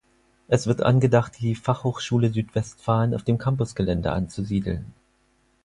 Es 0.47 0.65
wird 0.65 0.81
angedacht, 0.81 1.39
die 1.41 1.53
Fachhochschule 1.53 2.31
Südwestfalen 2.33 3.13
auf 3.13 3.21
dem 3.21 3.37
Campusgelände 3.37 4.11
anzusiedeln. 4.11 4.93